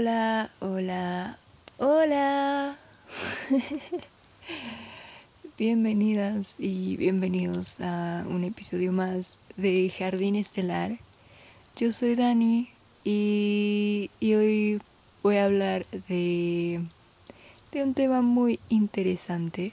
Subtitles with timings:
[0.00, 1.38] Hola, hola,
[1.78, 2.78] hola.
[5.58, 11.00] Bienvenidas y bienvenidos a un episodio más de Jardín Estelar.
[11.78, 12.70] Yo soy Dani
[13.02, 14.80] y, hoy
[15.24, 16.80] voy a hablar de,
[17.72, 19.72] de un tema muy interesante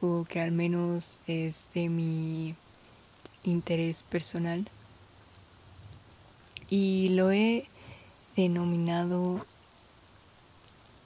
[0.00, 2.54] o que al menos es de mi
[3.42, 4.68] interés personal.
[6.70, 7.66] Y lo he
[8.42, 9.44] denominado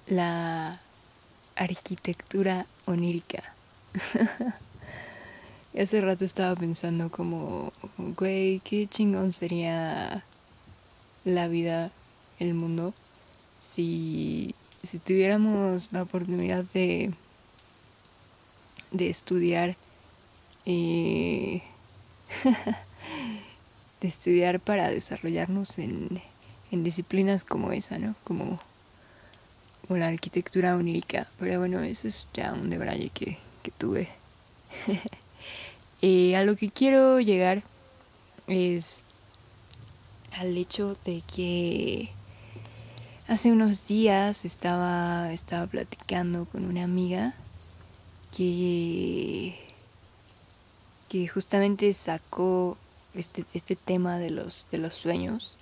[0.07, 0.79] la
[1.57, 3.43] arquitectura onírica.
[5.73, 10.23] y hace rato estaba pensando como, güey, qué chingón sería
[11.25, 11.91] la vida,
[12.39, 12.93] el mundo,
[13.63, 17.15] si, si tuviéramos la oportunidad de,
[18.91, 19.75] de estudiar
[20.67, 21.63] eh,
[24.03, 26.21] de estudiar para desarrollarnos en,
[26.73, 28.17] en disciplinas como esa, ¿no?
[28.25, 28.59] Como,
[29.89, 31.29] la arquitectura onírica.
[31.39, 34.09] Pero bueno, eso es ya un debraye que, que tuve.
[36.01, 37.63] y a lo que quiero llegar
[38.47, 39.05] es
[40.33, 42.09] al hecho de que
[43.29, 47.35] hace unos días estaba, estaba platicando con una amiga
[48.35, 49.55] que,
[51.11, 52.79] que justamente sacó
[53.13, 55.59] este, este tema de los, de los sueños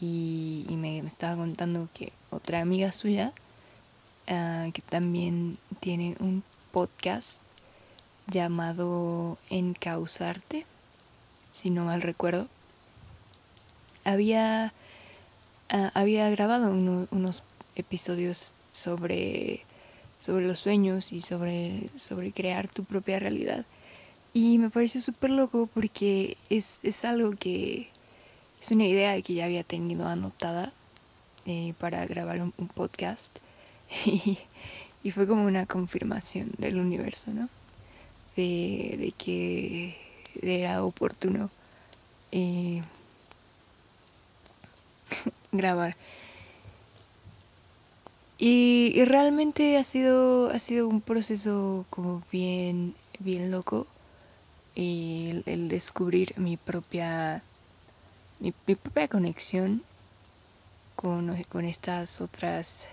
[0.00, 3.32] y, me, estaba contando que otra amiga suya,
[4.28, 7.42] ah, que también tiene un podcast
[8.26, 10.64] llamado Encausarte,
[11.52, 12.48] si no mal recuerdo,
[14.04, 14.72] había,
[15.68, 17.42] ah, había grabado unos
[17.74, 19.64] episodios sobre,
[20.18, 23.66] sobre los sueños y sobre, sobre crear tu propia realidad.
[24.32, 27.90] Y me pareció súper loco porque es, es algo que,
[28.60, 30.72] es una idea que ya había tenido anotada
[31.46, 33.34] eh, para grabar un, podcast
[34.04, 37.48] y, fue como una confirmación del universo, ¿no?
[38.36, 39.96] De, que
[40.42, 41.50] era oportuno
[42.32, 42.82] eh,
[45.52, 45.96] grabar.
[48.38, 53.86] Y, realmente ha sido, ha sido un proceso como bien, bien loco
[54.76, 57.42] el descubrir mi propia
[58.40, 59.82] mi, propia conexión
[60.96, 62.88] con, con estas otras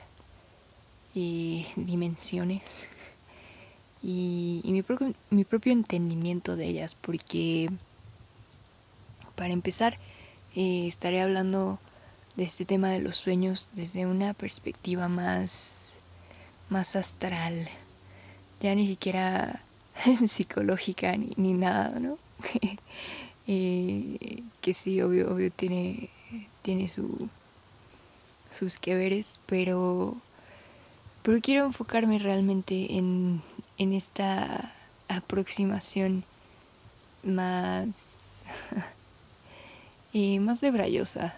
[1.16, 2.88] eh, dimensiones
[4.04, 7.70] y, mi, propio, mi propio entendimiento de ellas, porque
[9.36, 9.98] para empezar
[10.56, 11.80] eh, estaré hablando
[12.36, 15.92] de este tema de los sueños desde una perspectiva más,
[16.70, 17.68] más astral,
[18.62, 19.62] ya ni siquiera
[20.28, 22.18] psicológica ni, ni nada, ¿no?
[23.48, 26.10] Eh, que sí, obvio, obvio tiene,
[26.62, 27.30] tiene su,
[28.50, 30.22] sus que veres, pero,
[31.24, 33.42] pero quiero enfocarme realmente en,
[33.78, 34.74] en esta
[35.08, 36.24] aproximación
[37.24, 37.88] más,
[40.14, 41.34] eh, más debrayosa.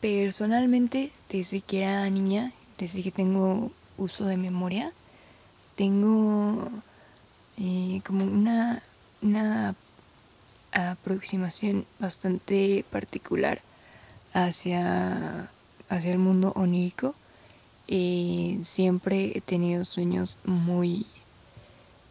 [0.00, 4.92] Personalmente, desde que era niña, desde que tengo uso de memoria,
[5.76, 6.70] tengo
[7.60, 8.82] eh, como una,
[9.20, 9.74] una
[10.72, 13.60] aproximación bastante particular
[14.32, 15.50] hacia,
[15.90, 17.14] hacia el mundo onírico.
[17.86, 21.06] Eh, siempre he tenido sueños muy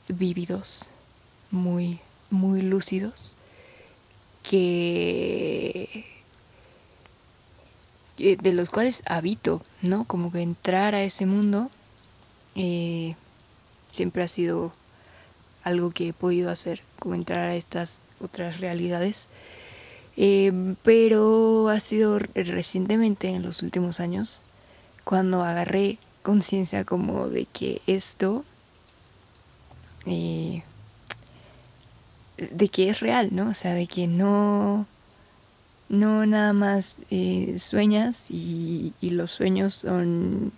[0.07, 0.87] vívidos,
[1.49, 1.99] muy,
[2.29, 3.33] muy lúcidos,
[4.43, 6.05] que
[8.17, 10.03] de los cuales habito, ¿no?
[10.03, 11.71] Como que entrar a ese mundo
[12.55, 13.15] eh,
[13.91, 14.73] siempre ha sido
[15.63, 19.27] algo que he podido hacer, como entrar a estas otras realidades.
[20.17, 24.41] Eh, pero ha sido recientemente, en los últimos años,
[25.03, 28.43] cuando agarré conciencia como de que esto,
[30.05, 30.63] eh,
[32.37, 33.49] de que es real, ¿no?
[33.49, 34.85] O sea, de que no,
[35.87, 40.51] no nada más eh, sueñas y, y, los sueños son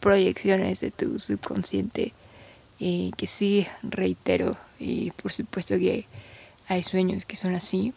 [0.00, 2.12] proyecciones de tu subconsciente
[2.78, 6.06] que sí reitero y por supuesto que
[6.68, 7.94] hay sueños que son así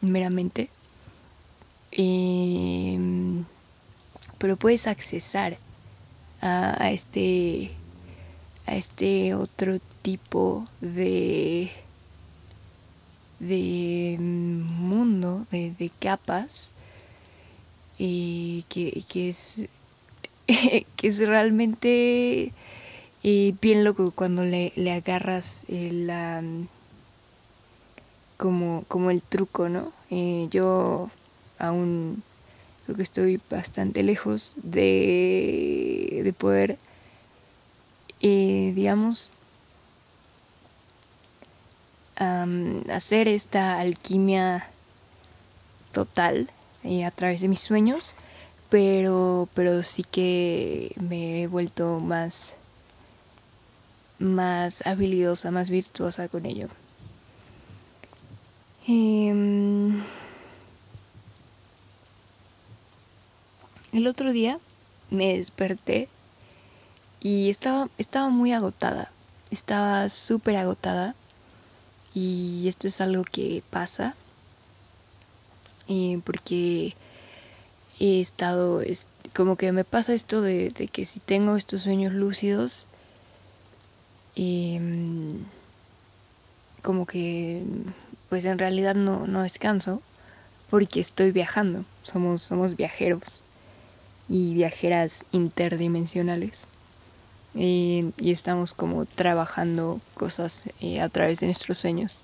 [0.00, 0.68] meramente.
[1.92, 3.44] Em,
[4.38, 5.56] pero puedes accesar
[6.40, 7.70] a, este
[8.66, 11.70] a este otro tipo de
[13.38, 16.72] de mundo de, capas
[17.96, 18.64] que,
[19.08, 19.58] que es
[20.46, 22.52] que es realmente
[23.26, 26.08] y bien loco cuando le, le agarras el,
[28.36, 29.90] como, como el truco, ¿no?
[30.10, 31.10] Eh, yo
[31.58, 32.22] aún
[32.84, 36.78] creo que estoy bastante lejos de, de poder,
[38.22, 39.28] eh, digamos,
[42.14, 44.68] hacer esta alquimia
[45.92, 46.48] total
[46.84, 48.14] eh, a través de mis sueños,
[48.70, 52.52] pero, pero sí que me he vuelto más,
[54.18, 56.68] más habilidosa, más virtuosa con ello.
[58.86, 60.02] Em,
[63.92, 64.58] el otro día
[65.10, 66.08] me desperté
[67.20, 69.10] y estaba, estaba muy agotada,
[69.50, 71.14] estaba súper agotada
[72.14, 74.14] y esto es algo que pasa
[75.88, 76.94] eh, porque
[78.00, 78.82] he estado,
[79.34, 82.86] como que me pasa esto de, que si tengo estos sueños lúcidos,
[84.36, 85.38] em,
[86.82, 87.62] como que
[88.28, 90.02] pues en realidad no, no descanso
[90.70, 93.40] porque estoy viajando, somos, somos viajeros
[94.28, 96.66] y viajeras interdimensionales.
[97.54, 102.20] Y estamos como trabajando cosas eh, a través de nuestros sueños.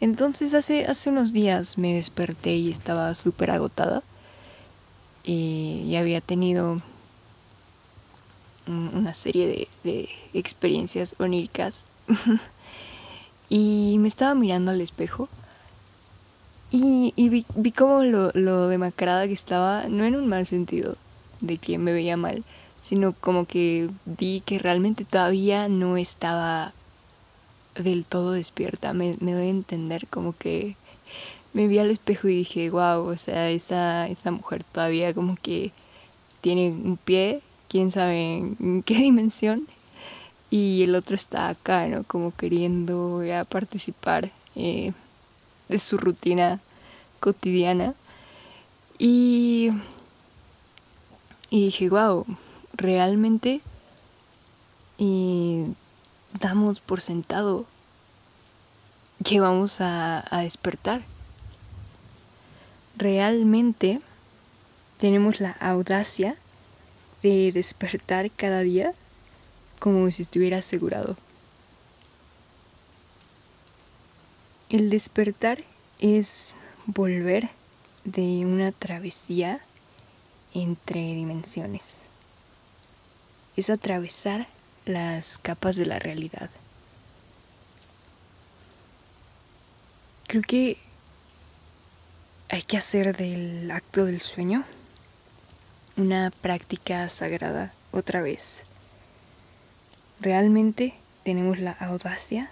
[0.00, 4.02] Entonces hace, hace unos días me desperté y estaba súper agotada
[5.22, 6.80] y había tenido
[8.68, 11.86] una serie de, experiencias oníricas.
[13.50, 15.26] Y me estaba mirando al espejo
[16.70, 20.96] y, vi, vi como lo, lo demacrada que estaba, no en un mal sentido,
[21.40, 22.44] de que me veía mal,
[22.82, 26.74] sino como que vi que realmente todavía no estaba
[27.74, 30.76] del todo despierta, me, doy a entender como que
[31.52, 35.72] me vi al espejo y dije, wow, o sea, esa, esa mujer todavía como que
[36.40, 39.66] tiene un pie, quién sabe en qué dimensión,
[40.50, 42.04] y el otro está acá, ¿no?
[42.04, 44.92] Como queriendo ya participar eh,
[45.68, 46.60] de su rutina
[47.20, 47.94] cotidiana.
[48.98, 49.70] Y,
[51.50, 52.24] y dije, wow,
[52.72, 53.60] realmente
[56.40, 57.66] damos por sentado
[59.24, 61.02] que vamos a despertar.
[62.96, 64.00] Realmente
[64.98, 66.36] tenemos la audacia
[67.22, 68.92] de despertar cada día
[69.78, 71.16] como si estuviera asegurado.
[74.68, 75.58] El despertar
[75.98, 76.54] es
[76.86, 77.48] volver
[78.04, 79.60] de una travesía
[80.54, 82.00] entre dimensiones.
[83.56, 84.46] Es atravesar
[84.84, 86.50] las capas de la realidad.
[90.26, 90.76] Creo que
[92.50, 94.64] hay que hacer del acto del sueño
[95.98, 98.62] una práctica sagrada otra vez.
[100.20, 102.48] Realmente tenemos la audacia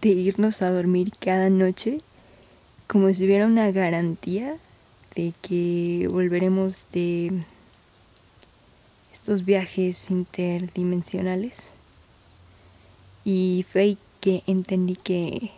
[0.00, 1.98] de irnos a dormir cada noche
[2.86, 4.56] como si hubiera una garantía
[5.14, 7.42] de que volveremos de
[9.12, 11.72] estos viajes interdimensionales
[13.24, 15.52] y fue que entendí que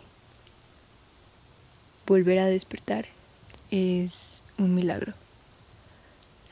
[2.05, 3.05] volver a despertar
[3.71, 5.13] es un milagro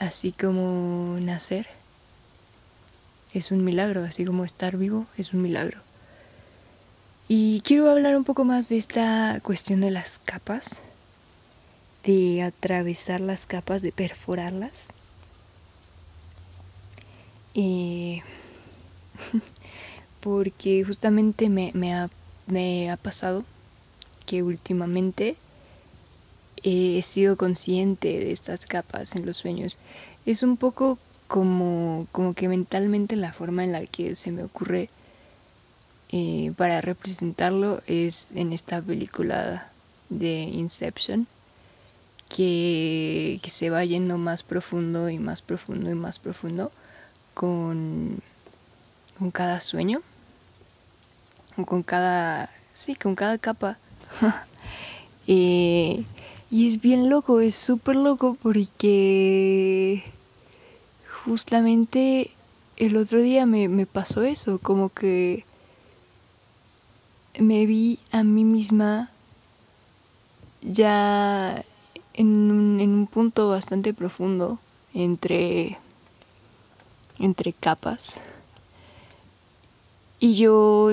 [0.01, 1.67] así como nacer
[3.33, 5.81] es un milagro así como estar vivo es un milagro
[7.33, 10.81] y quiero hablar un poco más de esta cuestión de las capas,
[12.03, 14.89] de atravesar las capas, de perforarlas.
[17.53, 18.21] Y
[20.19, 21.71] porque justamente me,
[22.47, 23.45] me ha pasado
[24.25, 25.37] que últimamente
[26.63, 29.77] he sido consciente de estas capas en los sueños.
[30.25, 34.89] Es un poco como, como que mentalmente la forma en la que se me ocurre
[36.09, 39.69] eh, para representarlo es en esta película
[40.09, 41.25] de Inception
[42.27, 46.71] que, se va yendo más profundo y más profundo y más profundo
[47.33, 48.19] con,
[49.17, 50.01] con cada sueño
[51.57, 53.77] o con cada sí con cada capa
[55.27, 56.03] eh,
[56.51, 60.03] y es bien loco es súper loco porque
[61.23, 62.29] justamente
[62.77, 65.45] el otro día me, me pasó eso como que
[67.39, 69.09] me vi a mí misma
[70.61, 71.63] ya
[72.13, 74.59] en un, punto bastante profundo
[74.93, 75.77] entre,
[77.19, 78.19] entre capas.
[80.19, 80.89] Y yo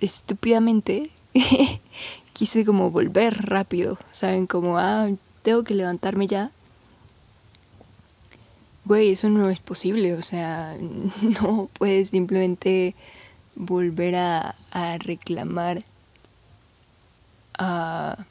[0.00, 1.10] estúpidamente
[2.36, 4.46] quise como volver rápido, ¿saben?
[4.46, 5.08] Como, ah,
[5.42, 6.50] tengo que levantarme ya.
[8.84, 10.76] Güey, eso no es posible, o sea,
[11.40, 12.94] no puedes simplemente
[13.54, 14.54] volver a,
[14.98, 15.82] reclamar
[17.58, 18.26] a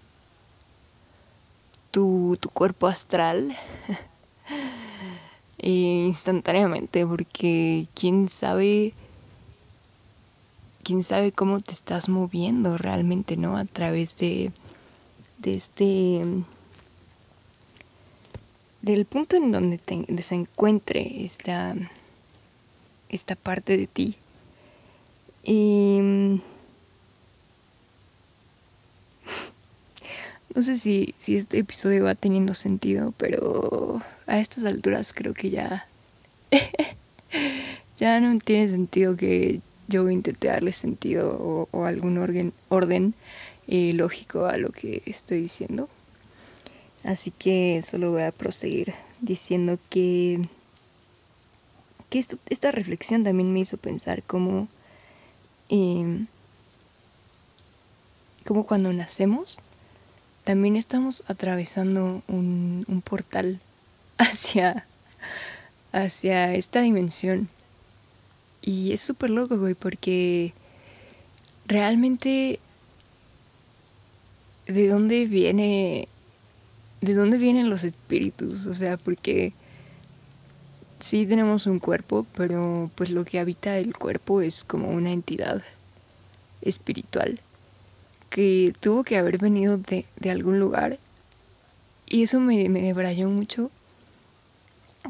[1.90, 3.58] tu, tu cuerpo astral
[5.58, 8.94] instantáneamente porque quién sabe
[10.86, 14.52] quién sabe cómo te estás moviendo realmente no a través de
[15.40, 16.24] de este
[18.84, 19.80] del punto en donde
[20.22, 21.76] se encuentre esta
[23.10, 24.16] esta parte de ti.
[25.44, 26.00] Y
[30.54, 35.50] no sé si, si este episodio va teniendo sentido pero a estas alturas creo que
[35.50, 35.88] ya
[37.98, 42.18] ya no tiene sentido que yo intente darle sentido o, algún
[42.70, 43.14] orden,
[43.68, 45.90] eh, lógico a lo que estoy diciendo.
[47.04, 50.42] Así que solo voy a proseguir diciendo que,
[52.10, 54.68] que esta reflexión también me hizo pensar cómo,
[55.70, 56.26] eh,
[58.44, 59.60] cómo cuando nacemos
[60.46, 63.60] también estamos atravesando un, un portal
[64.18, 64.86] hacia,
[65.92, 67.50] hacia esta dimensión.
[68.66, 70.52] Y es súper loco, güey, porque
[71.68, 72.60] realmente
[74.66, 76.08] de dónde viene
[77.02, 79.54] de dónde vienen los espíritus, o sea, porque
[81.00, 85.62] sí tenemos un cuerpo, pero pues lo que habita el cuerpo es como una entidad
[86.62, 87.40] espiritual
[88.32, 90.98] que tuvo que haber venido de, de algún lugar.
[92.08, 93.70] Y eso me, me debrayó mucho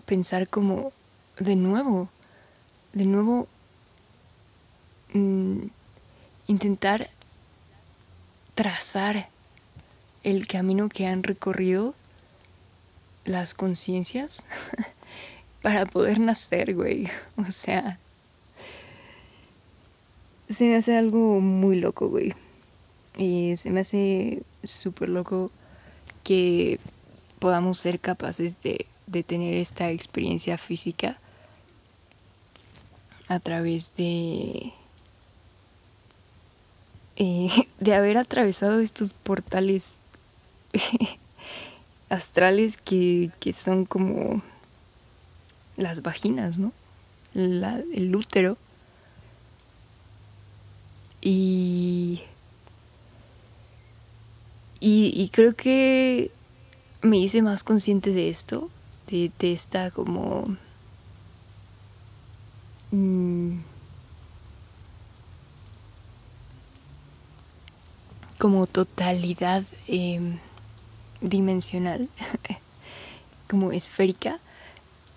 [0.06, 0.92] pensar como
[1.40, 2.10] de nuevo,
[2.96, 3.48] de nuevo
[5.14, 5.68] mm,
[6.48, 7.10] intentar
[8.56, 9.28] trazar
[10.24, 11.94] el camino que han recorrido
[13.26, 14.46] las conciencias
[15.62, 17.10] para poder nacer, güey.
[17.38, 18.00] O sea,
[20.50, 22.34] se me hace algo muy loco, güey.
[23.18, 25.52] Y se me hace súper loco
[26.24, 26.80] que
[27.40, 31.20] podamos ser capaces de, de tener esta experiencia física
[33.28, 34.74] a través de
[37.16, 39.98] eh, de haber atravesado estos portales
[42.10, 44.42] astrales que, son como
[45.78, 46.72] las vaginas, ¿no?
[47.34, 48.58] el útero.
[51.22, 52.22] Y,
[54.80, 56.32] y, creo que
[57.02, 58.70] me hice más consciente de esto,
[59.08, 60.46] de, esta como...
[62.92, 63.60] Mm,
[68.40, 70.40] como totalidad em,
[71.22, 72.10] dimensional,
[73.50, 74.40] como esférica,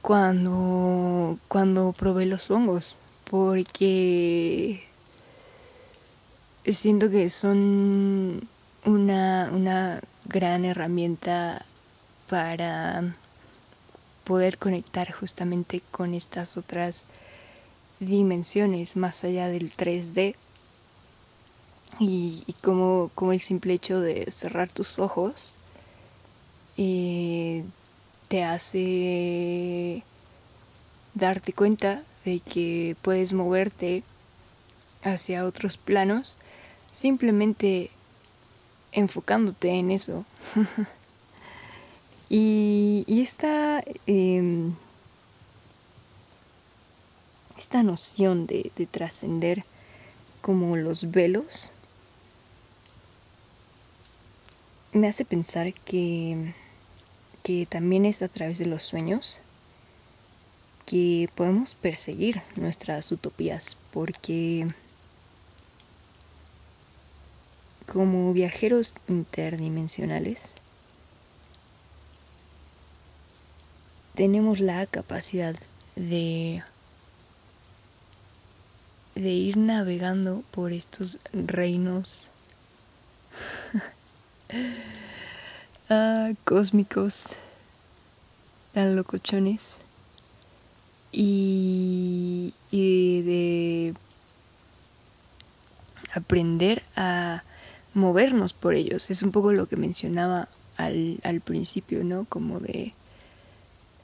[0.03, 2.97] cuando, cuando probé los hongos,
[3.31, 4.83] porque
[6.65, 8.41] siento que son
[8.85, 11.67] una, una gran herramienta
[12.29, 13.15] para
[14.25, 17.07] poder conectar justamente con estas otras
[18.01, 20.35] dimensiones más allá del 3D
[22.01, 25.55] y, como, como el simple hecho de cerrar tus ojos
[26.77, 27.65] eh,
[28.29, 30.05] te hace
[31.15, 34.05] darte cuenta de que puedes moverte
[35.03, 36.39] hacia otros planos
[36.93, 37.91] simplemente
[38.93, 40.25] enfocándote en eso.
[42.29, 44.75] y, esta, em,
[47.69, 49.63] esta noción de, de trascender
[50.41, 51.71] como los velos
[54.95, 56.55] me hace pensar que
[57.43, 59.41] que también es a través de los sueños
[60.87, 64.67] que podemos perseguir nuestras utopías, porque
[67.91, 70.55] como viajeros interdimensionales
[74.15, 75.55] tenemos la capacidad
[75.97, 76.63] de
[79.23, 82.29] de ir navegando por estos reinos
[85.91, 87.31] Ah, cósmicos,
[88.75, 89.79] tan locochones
[91.11, 93.95] y, y de
[96.13, 97.43] aprender a
[97.95, 99.11] movernos por ellos.
[99.11, 102.27] Es un poco lo que mencionaba al, al principio, ¿no?
[102.27, 102.93] Como de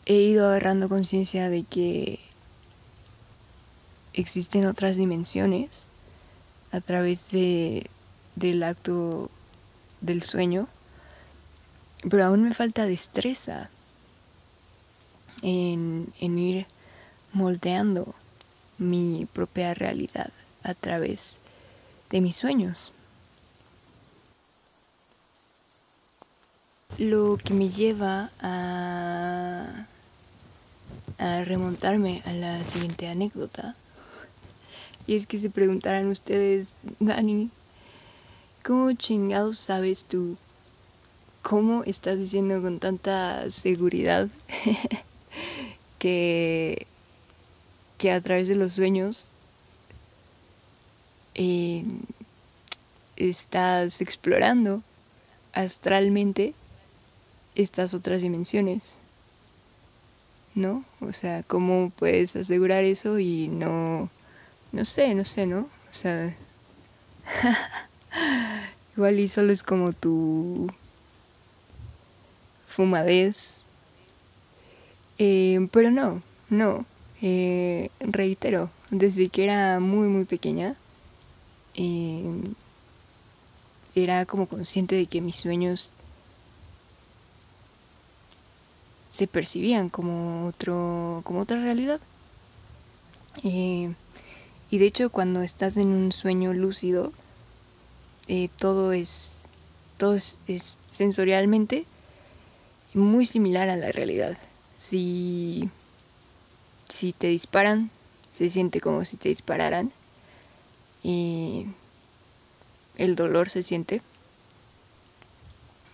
[0.07, 2.19] he ido agarrando conciencia de que
[4.15, 5.87] existen otras dimensiones
[6.73, 7.89] a través de,
[8.37, 9.31] del acto
[10.01, 10.69] del sueño
[12.09, 13.71] pero aún me falta destreza
[15.43, 16.67] en, ir
[17.33, 18.15] moldeando
[18.79, 20.31] mi propia realidad
[20.63, 21.39] a través
[22.11, 22.93] de mis sueños.
[26.99, 29.87] Lo que me lleva a,
[31.19, 33.75] a remontarme a la siguiente anécdota.
[35.07, 37.51] Y es que se preguntarán ustedes, Dani,
[38.63, 40.37] ¿cómo chingados sabes tú?
[41.43, 44.29] ¿Cómo estás diciendo con tanta seguridad
[45.99, 46.87] que,
[47.99, 49.29] que a través de los sueños
[51.35, 51.83] eh,
[53.17, 54.83] estás explorando
[55.53, 56.55] astralmente
[57.55, 58.99] estas otras dimensiones.
[60.55, 60.85] ¿No?
[61.01, 64.09] O sea, ¿cómo puedes asegurar eso y no...
[64.75, 65.61] No sé, no sé, ¿no?
[65.61, 66.37] O sea...
[68.97, 70.67] igual y solo es como tu
[72.67, 73.63] fumadez.
[75.19, 76.85] Eh, pero no, no.
[77.23, 80.75] Eh, reitero, desde que era muy, muy pequeña,
[81.77, 82.43] eh,
[83.95, 85.93] era como consciente de que mis sueños
[89.09, 92.01] se percibían como otro como otra realidad
[94.75, 97.13] y de hecho cuando estás en un sueño lúcido
[98.27, 99.41] eh, todo es
[99.99, 101.85] todo es, sensorialmente
[102.93, 104.37] muy similar a la realidad
[104.77, 105.71] si
[106.89, 107.89] si te disparan
[108.33, 109.93] se siente como si te dispararan
[111.05, 111.69] y
[112.97, 114.03] el dolor se siente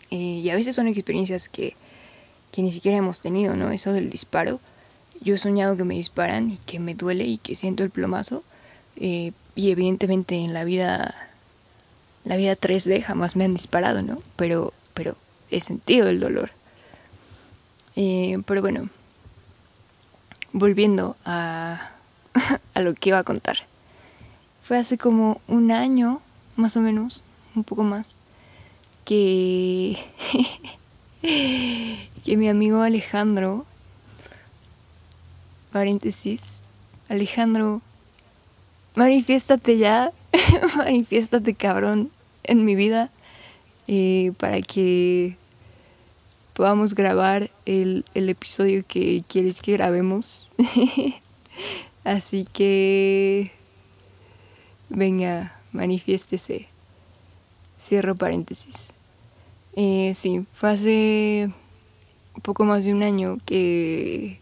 [0.08, 1.76] y a veces son experiencias que
[2.50, 3.70] que ni siquiera hemos tenido, ¿no?
[3.70, 4.58] Eso del disparo.
[5.20, 8.42] Yo he soñado que me disparan y que me duele y que siento el plomazo.
[9.00, 11.14] Eh, y evidentemente en la vida,
[12.24, 14.22] la vida 3D jamás me han disparado, ¿no?
[14.36, 15.16] Pero, pero
[15.50, 16.50] he sentido el dolor.
[17.96, 18.88] Eh, pero bueno,
[20.52, 21.90] volviendo a,
[22.74, 23.58] a lo que iba a contar.
[24.62, 26.20] Fue hace como un año,
[26.56, 27.24] más o menos,
[27.56, 28.20] un poco más,
[29.04, 29.98] que
[31.20, 33.66] que mi amigo Alejandro,
[35.72, 36.60] paréntesis,
[37.08, 37.82] Alejandro,
[38.94, 40.12] manifiéstate ya,
[40.76, 42.10] manifiéstate cabrón
[42.44, 43.10] en mi vida
[43.88, 45.36] eh, para que
[46.54, 50.50] podamos grabar el, el episodio que quieres que grabemos.
[52.04, 53.50] Así que,
[54.88, 56.66] venga, manifiéstese.
[57.78, 58.88] Cierro paréntesis.
[59.74, 61.52] Eh, sí, fue hace
[62.42, 64.38] poco más de un año que,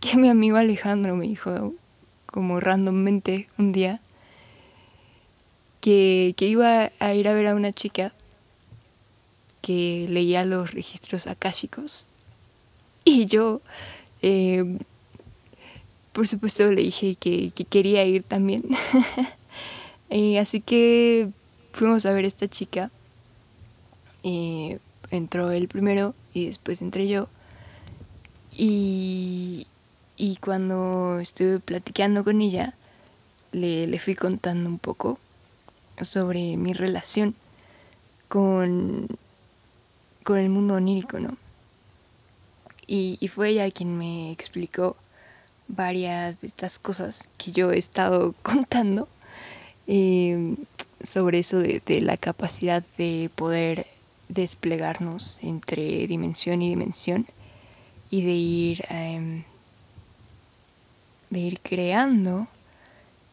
[0.00, 1.74] que mi amigo Alejandro me dijo
[2.30, 4.00] como randommente un día
[5.80, 8.12] que, que iba a ir a ver a una chica
[9.62, 12.10] que leía los registros akáshicos.
[13.04, 13.60] Y yo
[14.22, 14.78] eh,
[16.12, 18.64] por supuesto le dije que, que quería ir también.
[20.12, 21.30] Eh, así que
[21.70, 22.90] fuimos a ver a esta chica.
[25.12, 27.28] Entró él primero y después entré yo.
[28.50, 29.68] Y,
[30.20, 32.74] y cuando estuve platicando con ella,
[33.52, 35.18] le, le, fui contando un poco
[35.98, 37.34] sobre mi relación
[38.28, 39.06] con,
[40.22, 41.38] con el mundo onírico, ¿no?
[42.86, 44.94] Y, y fue ella quien me explicó
[45.68, 49.08] varias de estas cosas que yo he estado contando
[49.86, 50.54] eh,
[51.02, 53.86] sobre eso de, de, la capacidad de poder
[54.28, 57.26] desplegarnos entre dimensión y dimensión
[58.10, 59.44] y de ir, em,
[61.30, 62.46] de ir creando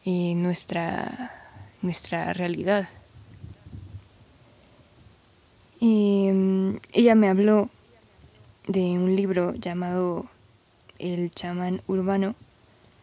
[0.04, 1.32] eh, nuestra,
[1.82, 2.88] nuestra realidad.
[5.80, 7.70] Em, ella me habló
[8.66, 10.26] de un libro llamado
[10.98, 12.34] El chamán urbano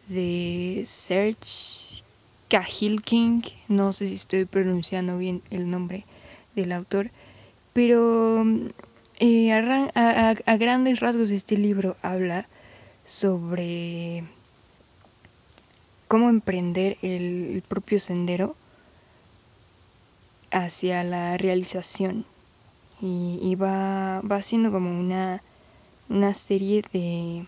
[0.08, 2.02] de Serge
[3.04, 6.04] King no sé si estoy pronunciando bien el nombre
[6.54, 7.10] del autor,
[7.72, 8.44] pero
[9.18, 12.46] eh, a, grandes rasgos este libro habla
[13.04, 14.24] sobre
[16.08, 18.56] cómo emprender el, propio sendero
[20.50, 22.24] hacia la realización.
[23.00, 25.42] Y, va, va siendo como una,
[26.08, 27.46] una serie de...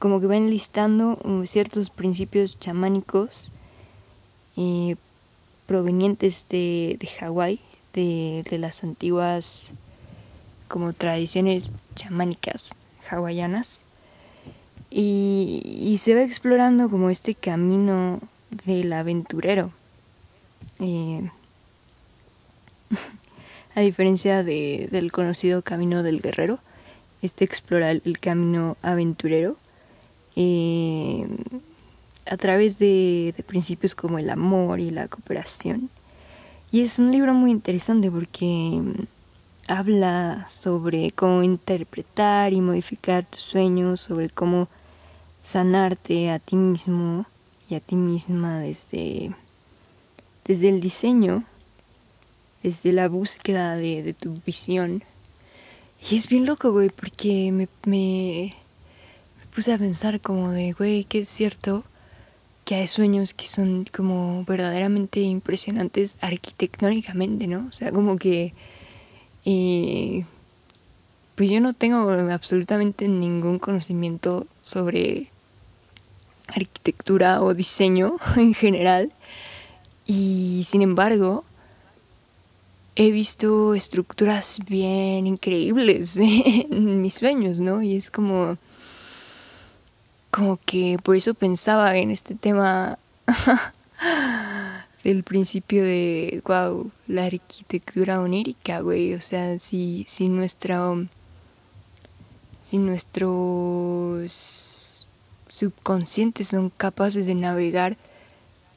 [0.00, 3.52] como que va enlistando um, ciertos principios chamánicos
[4.56, 4.96] eh,
[5.66, 7.60] provenientes de, de Hawái,
[7.92, 9.70] de, las antiguas
[10.66, 12.74] como tradiciones chamánicas
[13.08, 13.83] hawaianas
[14.96, 18.20] y, se va explorando como este camino
[18.64, 19.72] del aventurero
[20.78, 21.28] eh,
[23.74, 26.60] a diferencia del conocido camino del guerrero
[27.22, 29.56] este explora el, camino aventurero
[30.36, 31.26] eh,
[32.26, 35.88] a través de principios como el amor y la cooperación.
[36.70, 38.78] Y es un libro muy interesante porque
[39.66, 44.68] habla sobre cómo interpretar y modificar tus sueños, sobre cómo
[45.44, 47.26] sanarte a ti mismo
[47.68, 49.30] y a ti misma desde,
[50.44, 51.44] desde el diseño,
[52.62, 55.04] desde la búsqueda de, tu visión.
[56.10, 58.54] Y es bien loco, güey, porque me, me,
[59.54, 61.84] puse a pensar como de, güey, que es cierto
[62.64, 67.66] que hay sueños que son como verdaderamente impresionantes arquitectónicamente, ¿no?
[67.68, 68.54] O sea, como que...
[69.44, 70.24] Eh,
[71.34, 75.28] pues yo no tengo absolutamente ningún conocimiento sobre
[76.48, 79.12] arquitectura o diseño en general.
[80.06, 81.44] Y sin embargo,
[82.96, 87.82] he visto estructuras bien increíbles en mis sueños, ¿no?
[87.82, 88.58] Y es como,
[90.30, 92.98] como que por eso pensaba en este tema
[95.04, 99.14] del principio de, wow, la arquitectura onírica, güey.
[99.14, 100.94] O sea, si, si nuestra,
[102.62, 104.73] si nuestros
[105.54, 107.96] subconscientes son capaces de navegar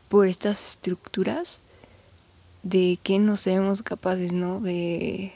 [0.10, 1.62] por estas estructuras,
[2.64, 4.60] de que no seremos capaces, ¿no?
[4.60, 5.34] De,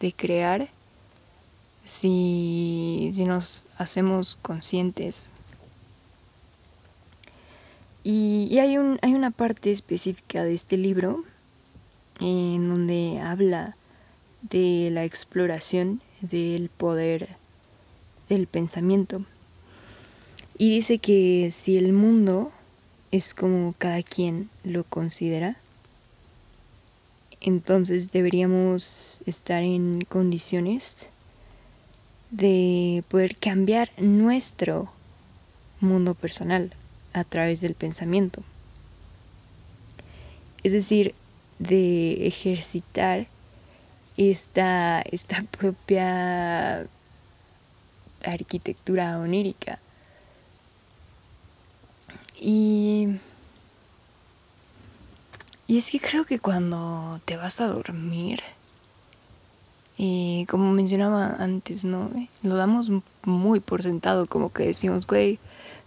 [0.00, 0.68] de crear
[1.84, 5.26] si, si nos hacemos conscientes.
[8.04, 11.24] Y, y, hay, un, hay una parte específica de este libro
[12.20, 13.76] en donde habla
[14.42, 17.28] de la exploración del poder
[18.28, 19.24] del pensamiento.
[20.60, 22.50] Y dice que si el mundo
[23.12, 25.56] es como cada quien lo considera,
[27.40, 31.06] entonces deberíamos estar en condiciones
[32.32, 34.90] de poder cambiar nuestro
[35.80, 36.74] mundo personal
[37.12, 38.42] a través del pensamiento.
[40.64, 41.14] Es decir,
[41.60, 43.28] de ejercitar
[44.16, 46.88] esta, esta propia
[48.24, 49.78] arquitectura onírica
[52.40, 53.18] y,
[55.66, 58.40] y es que creo que cuando te vas a dormir,
[59.96, 62.08] y como mencionaba antes, ¿no?
[62.42, 62.88] Lo damos
[63.24, 65.40] muy por sentado, como que decimos, güey,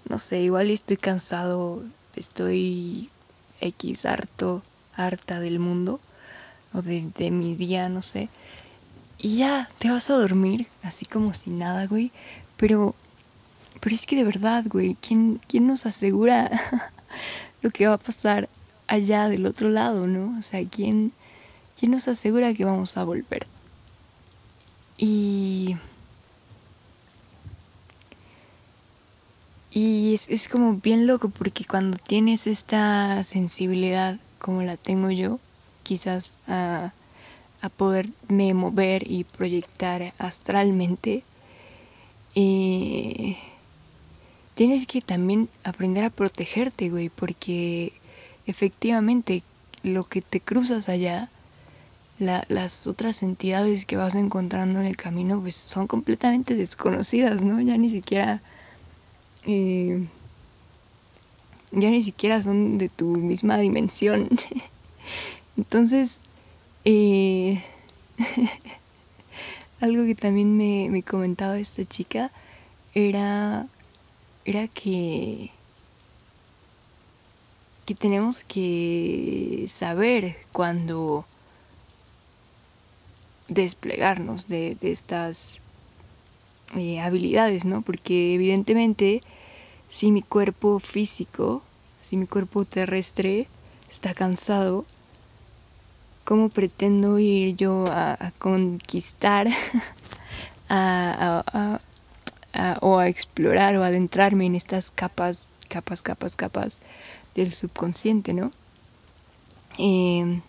[0.10, 1.82] no sé, igual estoy cansado,
[2.16, 3.10] estoy
[3.62, 4.62] X harto,
[4.96, 6.02] harta del mundo,
[6.74, 8.28] o de, de mi día, no sé.
[9.18, 12.12] Y ya, te vas a dormir, así como si nada, güey.
[12.58, 12.96] Pero
[13.82, 16.50] pero es que de verdad, güey, ¿quién, quién nos asegura
[17.62, 18.48] lo que va a pasar
[18.88, 20.38] allá del otro lado, no?
[20.40, 21.12] O sea, ¿quién,
[21.80, 23.48] quién nos asegura que vamos a volver?
[24.98, 25.76] Y...
[29.74, 35.40] Y es, es como bien loco porque cuando tienes esta sensibilidad como la tengo yo,
[35.84, 36.92] quizás a,
[37.62, 41.24] a poderme mover y proyectar astralmente,
[42.36, 43.38] eh,
[44.56, 47.94] tienes que también aprender a protegerte, güey, porque
[48.46, 49.44] efectivamente
[49.84, 51.30] lo que te cruzas allá,
[52.20, 57.60] las otras entidades que vas encontrando en el camino, pues son completamente desconocidas, ¿no?
[57.62, 58.42] Ya ni siquiera...
[59.46, 60.06] Eh,
[61.72, 64.30] ya ni siquiera son de tu misma dimensión.
[65.58, 66.20] Entonces,
[66.86, 67.64] eh,
[69.80, 72.30] algo que también me comentaba esta chica
[72.94, 73.68] era
[74.46, 75.52] era que,
[77.86, 81.26] que tenemos que saber cuándo
[83.48, 85.60] desplegarnos de, estas
[86.76, 87.82] eh, habilidades, ¿no?
[87.82, 89.22] Porque evidentemente
[89.90, 91.62] si mi cuerpo físico,
[92.02, 93.48] si mi cuerpo terrestre
[93.90, 94.86] está cansado,
[96.24, 99.50] ¿cómo pretendo ir yo a, conquistar,
[100.70, 101.80] a,
[102.82, 106.80] o a explorar o adentrarme en estas capas, capas, capas, capas
[107.36, 108.52] del subconsciente, ¿no?
[109.78, 110.42] Em,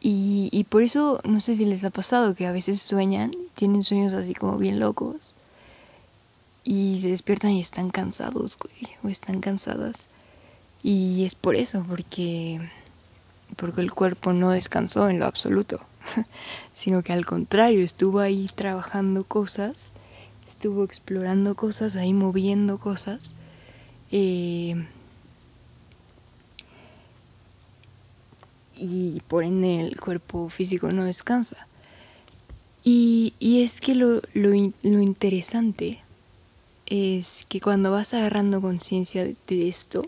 [0.00, 3.82] y, y, por eso, no sé si les ha pasado que a veces sueñan, tienen
[3.82, 5.34] sueños así como bien locos,
[6.66, 10.08] y se despiertan y están cansados, güey, o están cansadas.
[10.82, 12.60] Y es por eso, porque,
[13.56, 15.80] porque el cuerpo no descansó en lo absoluto.
[16.74, 19.92] sino que al contrario, estuvo ahí trabajando cosas,
[20.48, 23.34] estuvo explorando cosas, ahí moviendo cosas.
[24.10, 24.86] Eh,
[28.76, 31.66] y por ende el cuerpo físico no descansa.
[32.88, 36.00] Y, es que lo, lo, lo, interesante
[36.86, 40.06] es que cuando vas agarrando conciencia de, esto,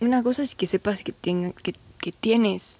[0.00, 2.77] una cosa es que sepas que, tenga, que, que tienes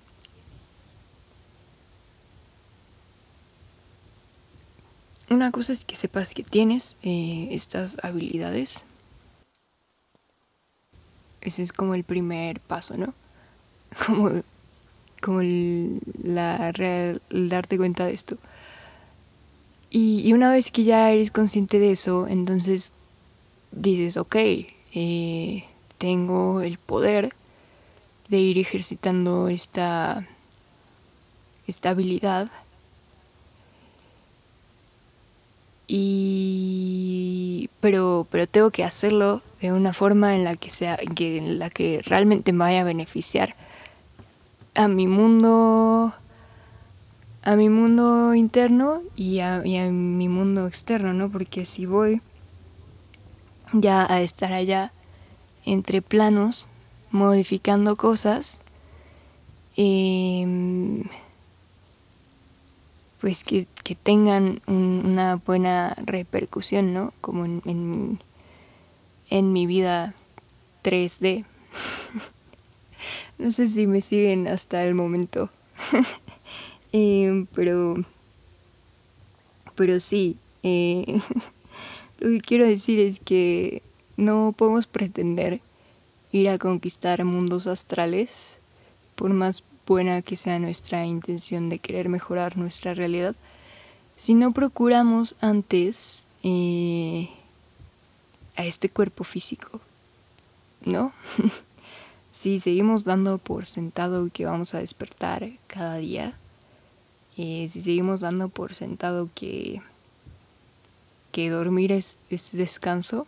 [5.31, 8.85] una cosa es que sepas que tienes eh, estas habilidades.
[11.41, 13.14] Ese es como el primer paso, ¿no?
[14.07, 14.43] Como,
[15.23, 18.37] como el, la real, darte cuenta de esto.
[19.91, 22.93] Y, y, una vez que ya eres consciente de eso, entonces
[23.73, 24.37] dices, ok,
[24.95, 25.64] eh,
[25.97, 27.35] tengo el poder
[28.29, 30.27] de ir ejercitando esta,
[31.67, 32.51] esta habilidad
[35.90, 41.70] y pero pero tengo que hacerlo de una forma en la que sea en la
[41.70, 43.57] que realmente me vaya a beneficiar
[44.74, 46.12] a mi mundo
[47.42, 52.20] a mi mundo interno y a, mi mundo externo no porque si voy
[53.72, 54.92] ya a estar allá
[55.64, 56.68] entre planos
[57.11, 58.61] modificando cosas
[59.79, 60.44] eh,
[63.20, 67.12] pues que, que tengan un, una buena repercusión, ¿no?
[67.20, 68.18] Como en, en,
[69.31, 70.14] en mi vida
[70.85, 71.44] 3D.
[73.38, 75.50] no sé si me siguen hasta el momento.
[76.92, 77.96] eh, pero,
[79.74, 81.20] pero sí, eh,
[82.20, 83.83] lo que quiero decir es que
[84.16, 85.61] no podemos pretender
[86.33, 88.59] ir a conquistar mundos astrales
[89.14, 93.35] por más buena que sea nuestra intención de querer mejorar nuestra realidad,
[94.16, 97.31] si no procuramos antes eh,
[98.55, 99.81] a este cuerpo físico,
[100.85, 101.12] ¿no?
[102.33, 106.35] si seguimos dando por sentado que vamos a despertar cada día,
[107.38, 109.81] eh, si seguimos dando por sentado que,
[111.33, 113.27] que dormir es, es descanso,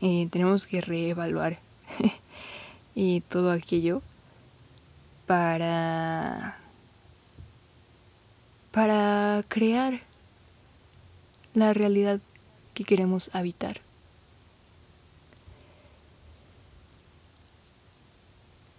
[0.00, 1.60] eh, tenemos que reevaluar
[3.28, 4.02] todo aquello
[5.26, 6.58] para
[8.70, 10.00] para crear
[11.54, 12.20] la realidad
[12.74, 13.80] que queremos habitar.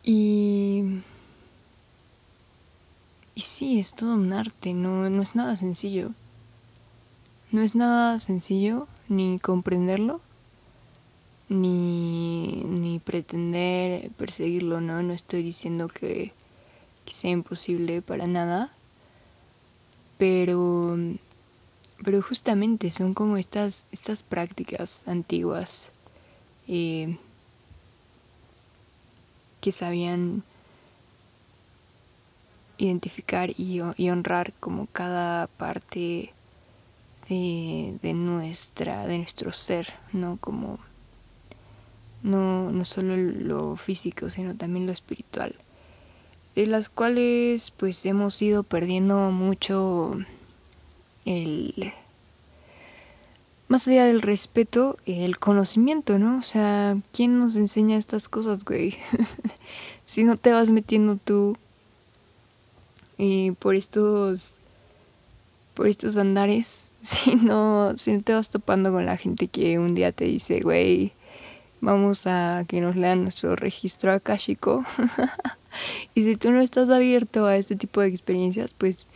[0.03, 1.01] Y,
[3.33, 6.11] y sí, es todo un arte, no, no es nada sencillo.
[7.51, 10.21] No es nada sencillo ni comprenderlo,
[11.49, 15.01] ni, ni pretender perseguirlo, ¿no?
[15.01, 16.33] No estoy diciendo que,
[17.05, 18.73] sea imposible para nada,
[20.17, 20.97] pero,
[22.03, 25.89] pero justamente son como estas, estas prácticas antiguas
[26.67, 27.17] eh,
[29.61, 30.43] que sabían
[32.77, 36.33] identificar y, y, honrar como cada parte
[37.29, 40.77] de, de nuestra de nuestro ser no como
[42.23, 45.55] no, no solo lo físico, sino también lo espiritual,
[46.55, 50.17] de las cuales pues hemos ido perdiendo mucho
[51.25, 51.93] el...
[53.69, 56.39] Más allá del respeto, el conocimiento, ¿no?
[56.39, 58.95] O sea, ¿quién nos enseña estas cosas, güey?
[60.05, 61.57] si no te vas metiendo tú
[63.17, 64.57] eh, por estos
[65.77, 69.93] por estos andares, si no, si no te vas topando con la gente que un
[69.93, 71.11] día te dice, güey,
[71.81, 74.83] vamos a que nos lean nuestro registro akashico.
[76.15, 79.07] y si tú no estás abierto a este tipo de experiencias, pues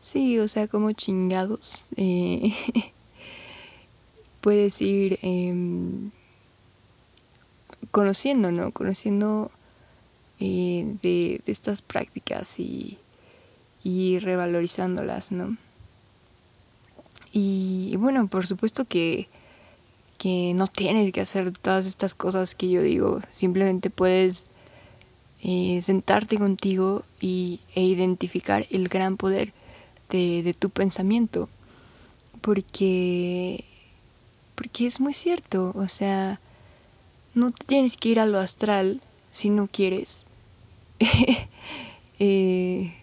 [0.00, 1.86] sí, o sea, como chingados.
[1.96, 2.54] Eh,
[4.40, 6.10] puedes ir eh,
[7.90, 8.72] conociendo, ¿no?
[8.72, 9.50] Conociendo
[10.38, 12.98] eh, de, estas prácticas y,
[13.82, 15.56] y revalorizándolas, ¿no?
[17.32, 19.28] Y bueno, por supuesto que
[20.18, 24.48] que no tienes que hacer todas estas cosas que yo digo, simplemente puedes
[25.42, 29.52] eh, sentarte contigo y, e identificar el gran poder
[30.10, 31.48] de, tu pensamiento,
[32.40, 33.64] porque,
[34.54, 36.40] porque es muy cierto, o sea,
[37.34, 39.00] no tienes que ir a lo astral
[39.30, 40.26] si no quieres.
[42.18, 42.94] eh,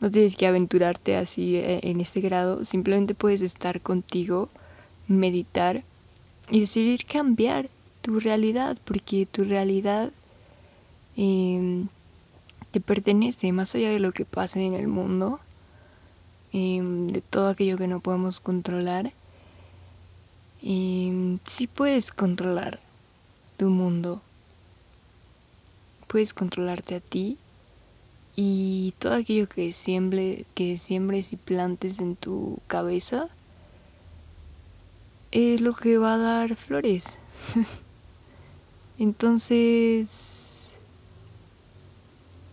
[0.00, 4.48] no tienes que aventurarte así eh, en ese grado, simplemente puedes estar contigo
[5.08, 5.84] meditar
[6.50, 7.68] y decidir cambiar
[8.02, 10.12] tu realidad, porque tu realidad
[11.16, 11.86] eh,
[12.70, 15.40] te pertenece más allá de lo que pase en el mundo,
[16.52, 19.12] eh, de todo aquello que no podemos controlar.
[20.62, 22.78] Eh, sí puedes controlar
[23.56, 24.22] tu mundo,
[26.08, 27.38] puedes controlarte a ti
[28.36, 29.72] y todo aquello que
[30.54, 33.28] que siembres y plantes en tu cabeza
[35.34, 37.18] es lo que va a dar flores.
[38.98, 40.70] Entonces,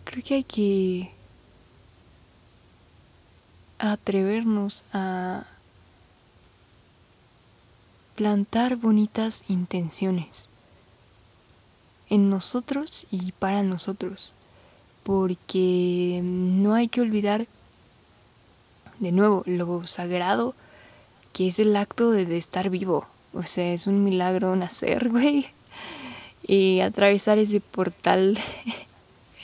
[0.03, 1.11] creo que hay que
[3.77, 5.45] atrevernos a
[8.15, 10.49] plantar bonitas intenciones
[12.09, 14.33] en nosotros y para nosotros,
[15.03, 17.45] porque no hay que olvidar
[18.99, 20.55] de nuevo lo sagrado
[21.33, 23.05] que es el acto de, estar vivo.
[23.33, 25.47] O sea, es un milagro nacer, güey.
[26.47, 28.39] Y atravesar ese portal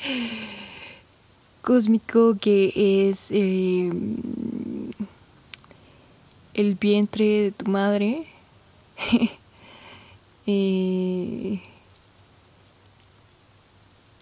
[1.62, 3.92] cósmico que es eh,
[6.54, 8.26] el vientre de tu madre.
[10.48, 11.62] eh,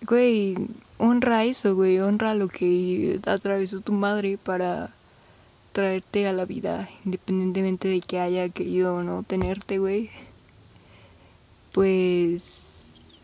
[0.06, 0.56] güey,
[0.97, 4.93] honra eso, güey, honra lo que atravesó tu madre para
[5.76, 10.10] traerte a la vida, independientemente de que haya querido o no tenerte, güey.
[11.74, 13.20] Pues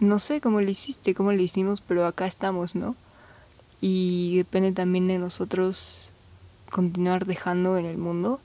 [0.00, 2.96] no sé cómo lo hiciste, cómo lo hicimos, pero acá estamos, ¿no?
[3.80, 6.10] Y depende también de nosotros
[6.68, 8.40] continuar dejando en el mundo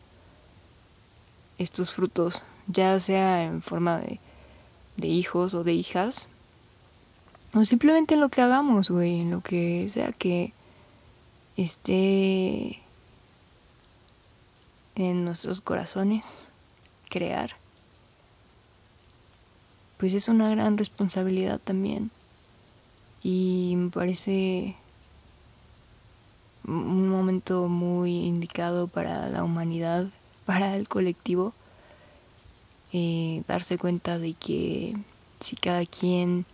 [1.57, 4.19] estos frutos, ya sea en forma de,
[4.97, 6.29] de hijos o de hijas,
[7.55, 10.53] o simplemente en lo que hagamos, güey, en lo que sea que
[11.57, 12.83] esté
[14.99, 16.41] en nuestros corazones,
[17.09, 17.55] crear,
[19.97, 22.11] pues es una gran responsabilidad también.
[23.23, 24.75] Y me parece
[26.65, 30.07] un momento muy indicado para la humanidad,
[30.45, 31.53] para el colectivo,
[32.91, 34.97] eh, darse cuenta de que
[35.39, 36.45] si cada quien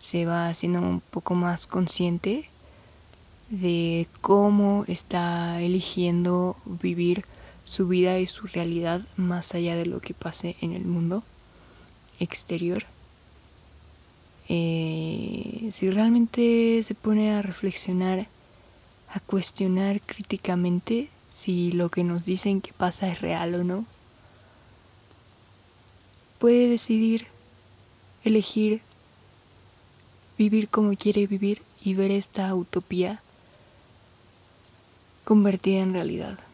[0.00, 2.48] se va haciendo un poco más consciente
[3.50, 7.24] de cómo está eligiendo vivir
[7.70, 11.22] su vida y su realidad más allá de lo que pase en el mundo
[12.18, 12.84] exterior.
[14.48, 18.26] Eh, si realmente se pone a reflexionar,
[19.08, 23.84] a cuestionar críticamente si lo que nos dicen que pasa es real o no,
[26.40, 27.28] puede decidir,
[28.24, 28.82] elegir
[30.36, 33.22] vivir como quiere vivir y ver esta utopía
[35.24, 36.49] convertida en realidad.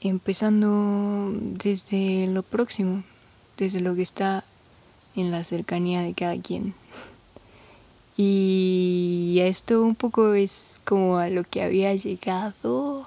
[0.00, 3.02] Empezando desde lo próximo,
[3.56, 4.44] desde lo que está
[5.14, 6.74] en la cercanía de cada quien.
[8.16, 13.06] Y esto un poco es como a lo que había llegado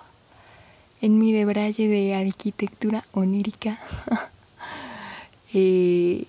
[1.02, 3.80] en mi debraye de arquitectura onírica.
[5.54, 6.26] eh,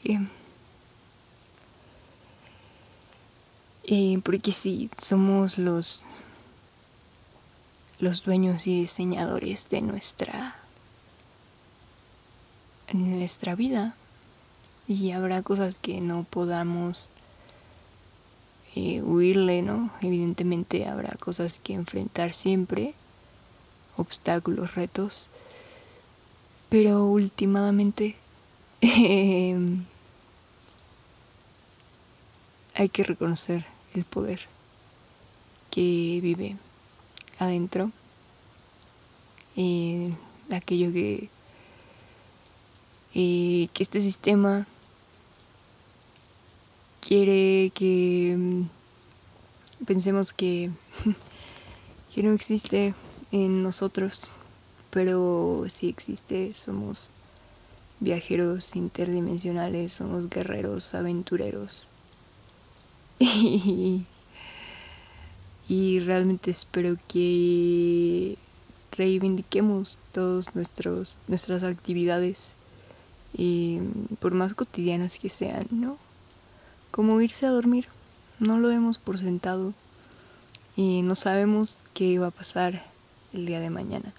[3.92, 6.06] Eh, porque sí, somos los,
[8.00, 10.56] los dueños y diseñadores de nuestra,
[12.92, 13.94] nuestra vida.
[14.88, 17.10] Y habrá cosas que no podamos
[18.74, 19.92] eh, huirle, ¿no?
[20.00, 22.94] Evidentemente habrá cosas que enfrentar siempre,
[23.96, 25.28] obstáculos, retos.
[26.70, 28.16] Pero últimamente
[28.80, 29.84] em,
[32.74, 34.40] hay que reconocer el poder
[35.70, 36.56] que vive
[37.40, 37.90] adentro.
[40.50, 41.28] Aquello que
[43.12, 44.66] que este sistema
[47.00, 50.70] quiere que mm, pensemos que,
[52.14, 52.94] que no existe
[53.32, 54.28] en nosotros,
[54.90, 57.10] pero sí existe, somos
[58.00, 61.88] viajeros interdimensionales, somos guerreros, aventureros,
[66.00, 68.36] realmente espero que
[68.92, 72.54] reivindiquemos todos nuestros nuestras actividades
[74.18, 75.96] por más cotidianas que sean no
[76.90, 77.86] como irse a dormir.
[78.38, 79.72] No lo vemos por sentado.
[80.76, 82.84] Y no sabemos qué va a pasar
[83.32, 84.12] el día de mañana.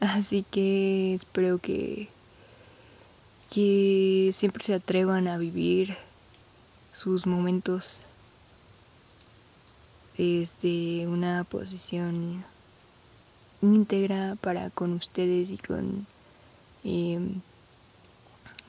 [0.00, 2.08] Así que espero que
[3.50, 5.96] que siempre se atrevan a vivir
[6.92, 8.00] sus momentos
[10.16, 12.44] desde una posición
[13.62, 16.06] íntegra para con ustedes y con
[16.84, 17.40] em,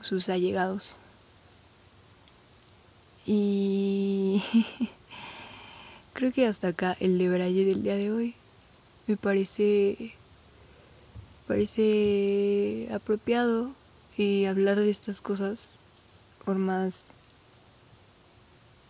[0.00, 0.98] sus allegados.
[3.26, 4.42] Y
[6.12, 8.34] creo que hasta acá el de Braille del día de hoy
[9.06, 10.14] me parece
[11.46, 13.70] parece apropiado
[14.18, 15.76] eh, hablar de estas cosas
[16.44, 17.10] por más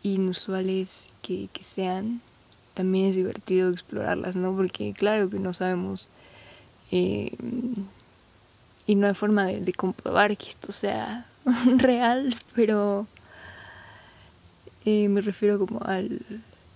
[0.03, 2.21] inusuales que, sean,
[2.77, 4.55] también es divertido explorarlas, ¿no?
[4.55, 6.11] Porque claro que no sabemos
[6.93, 7.35] eh,
[8.87, 11.27] y no hay forma de, comprobar que esto sea
[11.79, 13.07] real, pero
[14.85, 16.21] eh, me refiero como al,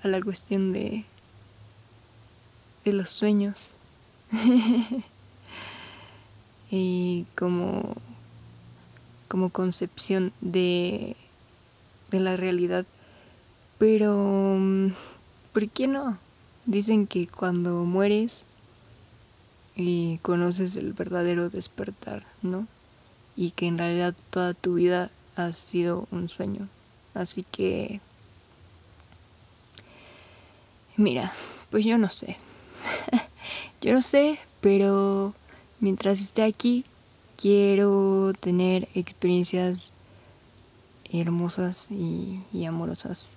[0.03, 1.05] a la cuestión de,
[2.87, 3.75] de los sueños.
[6.71, 7.95] y como,
[9.29, 11.15] como concepción de,
[12.11, 12.87] de la realidad.
[13.79, 14.93] Pero, mm,
[15.53, 16.19] ¿por qué no?
[16.67, 18.45] Dicen que cuando mueres
[19.75, 22.67] y conoces el verdadero despertar, ¿no?
[23.37, 26.69] Y que en realidad toda tu vida ha sido un sueño.
[27.15, 28.01] Así que,
[30.97, 31.33] mira,
[31.71, 32.37] pues yo no sé.
[33.81, 35.35] yo no sé, pero
[35.81, 36.85] mientras esté aquí,
[37.37, 39.93] quiero tener experiencias
[41.13, 43.35] hermosas y amorosas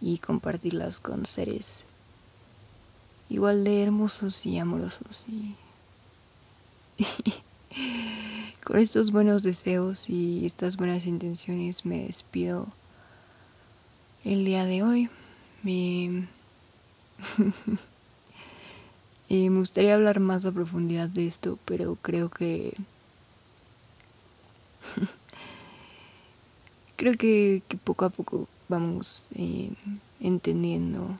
[0.00, 1.84] y compartirlas con seres
[3.28, 5.54] igual de hermosos y amorosos y
[8.64, 12.68] con estos buenos deseos y estas buenas intenciones me despido
[14.24, 15.08] el día de hoy.
[15.62, 16.26] Me,
[19.30, 22.74] me gustaría hablar más a profundidad de esto, pero creo que
[26.96, 29.70] creo que, poco a poco vamos eh,
[30.20, 31.18] entendiendo,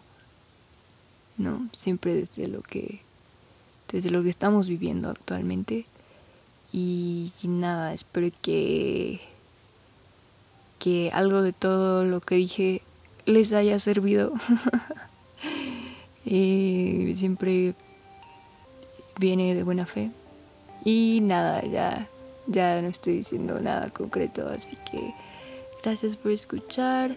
[1.36, 1.68] ¿no?
[1.72, 3.01] Siempre desde lo que
[3.90, 5.86] desde lo que estamos viviendo actualmente.
[6.72, 9.20] Y, nada, espero que,
[10.78, 12.82] que algo de todo lo que dije
[13.26, 14.32] les haya servido.
[16.30, 17.74] Eh, siempre
[19.18, 20.11] viene de buena fe.
[20.84, 22.07] Y nada, ya,
[22.46, 25.14] ya no estoy diciendo nada concreto, así que
[25.82, 27.16] gracias por escuchar.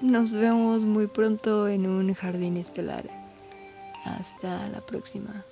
[0.00, 3.04] Nos vemos muy pronto en un jardín estelar.
[4.04, 5.44] Hasta la próxima.